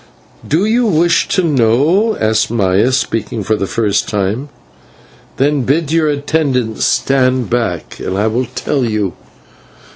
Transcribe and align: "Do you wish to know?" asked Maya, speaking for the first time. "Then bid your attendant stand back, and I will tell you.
"Do 0.47 0.65
you 0.65 0.87
wish 0.87 1.27
to 1.27 1.43
know?" 1.43 2.17
asked 2.19 2.49
Maya, 2.49 2.91
speaking 2.91 3.43
for 3.43 3.55
the 3.55 3.67
first 3.67 4.09
time. 4.09 4.49
"Then 5.37 5.61
bid 5.61 5.91
your 5.91 6.07
attendant 6.09 6.79
stand 6.79 7.51
back, 7.51 7.99
and 7.99 8.17
I 8.17 8.25
will 8.25 8.45
tell 8.55 8.83
you. 8.83 9.13